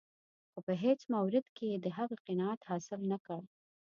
[0.51, 3.41] خو په هېڅ مورد کې یې د هغه قناعت حاصل نه کړ.